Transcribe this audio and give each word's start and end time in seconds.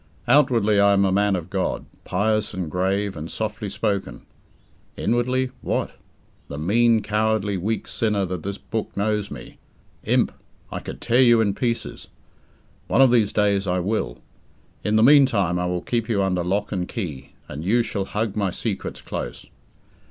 Outwardly 0.27 0.79
I 0.79 0.93
am 0.93 1.05
a 1.05 1.11
man 1.11 1.35
of 1.35 1.51
God, 1.51 1.85
pious 2.05 2.55
and 2.55 2.71
grave 2.71 3.15
and 3.15 3.29
softly 3.29 3.69
spoken. 3.69 4.25
Inwardly 4.97 5.51
what? 5.61 5.91
The 6.47 6.57
mean, 6.57 7.03
cowardly, 7.03 7.55
weak 7.55 7.87
sinner 7.87 8.25
that 8.25 8.41
this 8.41 8.57
book 8.57 8.97
knows 8.97 9.29
me...Imp! 9.29 10.31
I 10.71 10.79
could 10.79 11.01
tear 11.01 11.21
you 11.21 11.39
in 11.39 11.53
pieces!...One 11.53 13.01
of 13.01 13.11
these 13.11 13.31
days 13.31 13.67
I 13.67 13.77
will. 13.77 14.17
In 14.83 14.95
the 14.95 15.03
meantime, 15.03 15.59
I 15.59 15.67
will 15.67 15.83
keep 15.83 16.09
you 16.09 16.23
under 16.23 16.43
lock 16.43 16.71
and 16.71 16.87
key, 16.87 17.33
and 17.47 17.63
you 17.63 17.83
shall 17.83 18.05
hug 18.05 18.35
my 18.35 18.49
secrets 18.49 19.01
close. 19.03 19.45